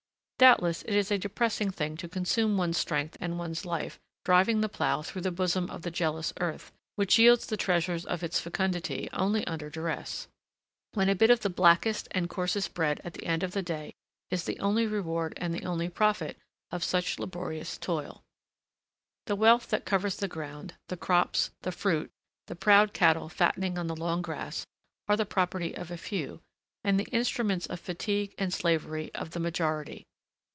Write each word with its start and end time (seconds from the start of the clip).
Doubtless 0.41 0.81
it 0.81 0.95
is 0.95 1.11
a 1.11 1.19
depressing 1.19 1.69
thing 1.69 1.95
to 1.97 2.09
consume 2.09 2.57
one's 2.57 2.79
strength 2.79 3.15
and 3.19 3.37
one's 3.37 3.63
life 3.63 3.99
driving 4.25 4.61
the 4.61 4.67
plough 4.69 5.03
through 5.03 5.21
the 5.21 5.29
bosom 5.29 5.69
of 5.69 5.83
the 5.83 5.91
jealous 5.91 6.33
earth, 6.39 6.71
which 6.95 7.19
yields 7.19 7.45
the 7.45 7.55
treasures 7.57 8.05
of 8.07 8.23
its 8.23 8.39
fecundity 8.39 9.07
only 9.13 9.45
under 9.45 9.69
duress, 9.69 10.27
when 10.95 11.09
a 11.09 11.13
bit 11.15 11.29
of 11.29 11.41
the 11.41 11.49
blackest 11.51 12.07
and 12.09 12.27
coarsest 12.27 12.73
bread 12.73 12.99
at 13.03 13.13
the 13.13 13.25
end 13.27 13.43
of 13.43 13.51
the 13.51 13.61
day 13.61 13.93
is 14.31 14.45
the 14.45 14.59
only 14.59 14.87
reward 14.87 15.35
and 15.37 15.53
the 15.53 15.63
only 15.63 15.87
profit 15.87 16.39
of 16.71 16.83
such 16.83 17.19
laborious 17.19 17.77
toil. 17.77 18.23
The 19.27 19.35
wealth 19.35 19.67
that 19.67 19.85
covers 19.85 20.15
the 20.17 20.27
ground, 20.27 20.73
the 20.87 20.97
crops, 20.97 21.51
the 21.61 21.71
fruit, 21.71 22.09
the 22.47 22.55
proud 22.55 22.93
cattle 22.93 23.29
fattening 23.29 23.77
on 23.77 23.85
the 23.85 23.95
long 23.95 24.23
grass, 24.23 24.65
are 25.07 25.15
the 25.15 25.23
property 25.23 25.75
of 25.75 25.91
a 25.91 25.97
few, 25.97 26.41
and 26.83 26.99
the 26.99 27.07
instruments 27.11 27.67
of 27.67 27.79
fatigue 27.79 28.33
and 28.39 28.51
slavery 28.51 29.13
of 29.13 29.29
the 29.29 29.39
majority. 29.39 30.07